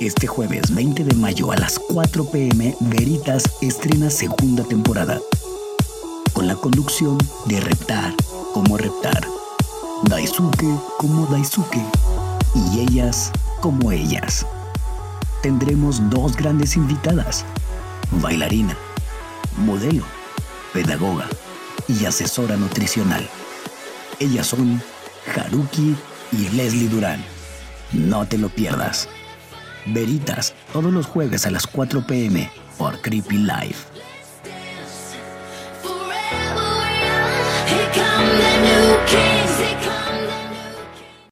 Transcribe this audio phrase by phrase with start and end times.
[0.00, 5.20] Este jueves 20 de mayo a las 4 pm, Veritas estrena segunda temporada.
[6.32, 8.14] Con la conducción de Reptar
[8.54, 9.22] como Reptar,
[10.04, 11.84] Daisuke como Daisuke
[12.54, 14.46] y ellas como ellas.
[15.42, 17.44] Tendremos dos grandes invitadas,
[18.22, 18.78] bailarina,
[19.58, 20.04] modelo,
[20.72, 21.28] pedagoga
[21.88, 23.28] y asesora nutricional.
[24.18, 24.82] Ellas son
[25.36, 25.94] Haruki
[26.32, 27.22] y Leslie Durán.
[27.92, 29.06] No te lo pierdas.
[29.86, 33.99] Veritas, todos los jueves a las 4 pm por Creepy Life.